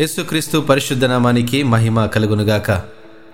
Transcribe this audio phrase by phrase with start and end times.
[0.00, 2.82] యేసుక్రీస్తు పరిశుద్ధ నామానికి మహిమ కలుగునుగాక.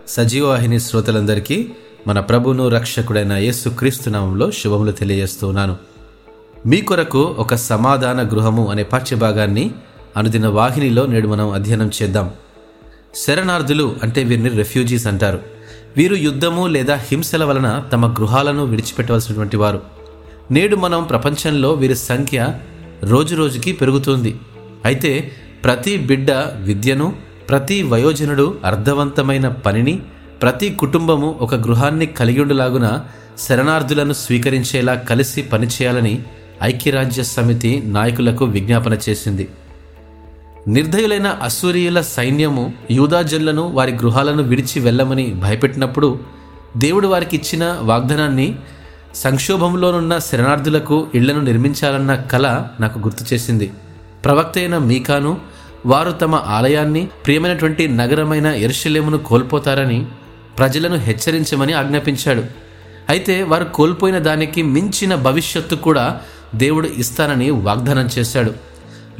[0.09, 1.69] సజీవవాహిని శ్రోతలందరికీ
[2.07, 5.77] మన ప్రభును రక్షకుడైన యేసుక్రీస్తు నామంలో శుభములు తెలియజేస్తున్నాను.
[6.67, 9.71] మీ కొరకు ఒక సమాధాన గృహము అనే పాఠ్యభాగాన్ని
[10.17, 12.31] అనుదిన వాహినిలో నేడు మనం అధ్యయనం చేద్దాం.
[13.15, 15.41] శరణార్థులు అంటే వీరిని రెఫ్యూజీస్ అంటారు.
[15.97, 19.83] వీరు యుద్ధము లేదా హింసల వలన తమ గృహాలను విడిచిపెట్టవలసినటువంటి వారు.
[20.51, 22.59] నేడు మనం ప్రపంచంలో వీరి సంఖ్య
[23.03, 24.41] రోజురోజుకి పెరుగుతుంది.
[24.85, 25.33] అయితే
[25.67, 27.13] ప్రతి బిడ్డ విద్యను
[27.49, 30.03] ప్రతి వయోజనుడు అర్థవంతమైన పనిని
[30.43, 33.01] ప్రతి కుటుంబము ఒక గృహాన్ని కలిగి ఉండలాగున
[33.39, 36.23] శరణార్థులను స్వీకరించేలా కలిసి పనిచేయాలని
[36.63, 39.49] ఐక్యరాజ్య సమితి నాయకులకు విజ్ఞాపన చేసింది.
[40.69, 46.19] నిర్దయులైన అసూరియుల సైన్యము యూదాజనులను వారి గృహాలను విడిచి వెళ్ళమని భయపెట్టినప్పుడు
[46.77, 48.57] దేవుడు వారికి ఇచ్చిన వాగ్దానాన్ని
[49.15, 53.71] సంక్షోభంలోనున్న శరణార్థులకు ఇళ్ళను నిర్మించాలన్న కల నాకు గుర్తు చేసింది.
[54.25, 55.56] ప్రవక్త అయిన మీకాను
[55.87, 60.07] వారు తమ ఆలయాన్ని ప్రియమైనటువంటి నగరమైన ఎరుషలేమును కోల్పోతారని
[60.59, 62.45] ప్రజలను హెచ్చరించమని ఆజ్ఞాపించాడు.
[63.09, 66.21] అయితే వారు కోల్పోయిన దానికి మించిన భవిష్యత్తు కూడా
[66.55, 68.53] దేవుడు ఇస్తానని వాగ్దానం చేశాడు.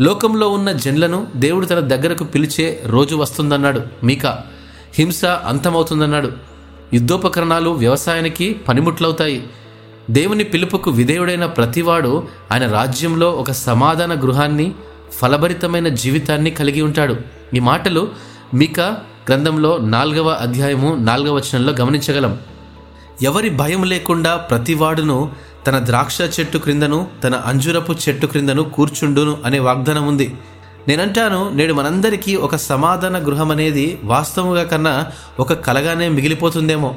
[0.01, 3.83] లోకంలో ఉన్న జన్లను దేవుడు తన దగ్గరకు పిలిచే రోజు వస్తుందన్నాడు.
[4.05, 4.27] మీక
[4.95, 6.33] హింస అంతమవుతుందన్నాడు.
[6.95, 9.47] యుద్ధోపకరణాలు వ్యవసాయానికి పనిముట్లవుతాయి.
[10.11, 14.73] దేవుని పిలుపుకు విధేయుడైన ప్రతివాడు ఆయన రాజ్యంలో ఒక సమాధాన గృహాన్ని
[15.13, 17.17] ఫలభరితమైన జీవితాన్ని కలిగి ఉంటాడు.
[17.55, 18.09] ఈ మాటలు
[18.55, 18.81] మిక
[19.29, 22.39] గ్రంథంలో నాలుగవ అధ్యాయము నాలుగవ వచనంలో గమనించగలం.
[23.23, 25.33] ఎవరి భయం లేకుండా ప్రతివాడును
[25.67, 30.35] తన ద్రాక్ష చెట్టు క్రిందను తన అంజురపు చెట్టు క్రిందను కూర్చుండును అనే వాగ్దానం ఉంది.
[30.89, 35.07] నేనంటాను నేడు మనందరికీ ఒక సమాధాన గృహం అనేది వాస్తవంగా కన్నా
[35.41, 36.95] ఒక కలగానే మిగిలిపోతుందేమో.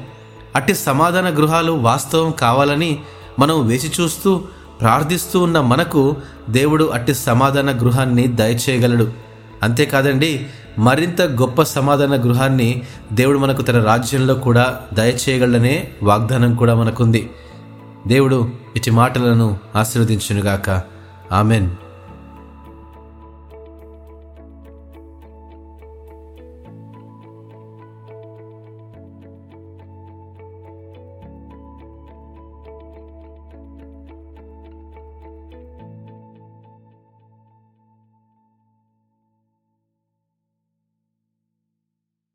[0.56, 3.00] అట్టి సమాధాన గృహాలు వాస్తవం కావాలని
[3.40, 4.44] మనం వేచి చూస్తూ
[4.82, 6.18] ప్రార్థిస్తూ ఉన్న మనకు
[6.50, 9.12] దేవుడు అట్టి సమాధాన గృహాన్ని దయచేయగలడు.
[9.64, 10.48] అంతేకాదండి
[10.80, 12.82] మరింత గొప్ప సమాధాన గృహాన్ని
[13.14, 17.30] దేవుడు మనకు తన రాజ్యంలో కూడా దయచేయగలనే వాగ్దానం కూడా మనకుంది.
[18.08, 20.82] దేవుడు ఇటు మాటలను ఆశీర్వదించునుగాక.
[21.32, 21.72] ఆమెన్.